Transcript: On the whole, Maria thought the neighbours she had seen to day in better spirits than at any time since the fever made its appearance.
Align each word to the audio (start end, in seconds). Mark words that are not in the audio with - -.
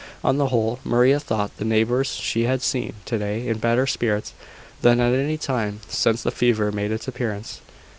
On 0.23 0.37
the 0.37 0.47
whole, 0.47 0.79
Maria 0.83 1.19
thought 1.19 1.55
the 1.57 1.63
neighbours 1.63 2.15
she 2.15 2.45
had 2.45 2.63
seen 2.63 2.93
to 3.05 3.19
day 3.19 3.45
in 3.47 3.59
better 3.59 3.85
spirits 3.85 4.33
than 4.81 4.99
at 4.99 5.13
any 5.13 5.37
time 5.37 5.79
since 5.89 6.23
the 6.23 6.31
fever 6.31 6.71
made 6.71 6.91
its 6.91 7.07
appearance. 7.07 7.61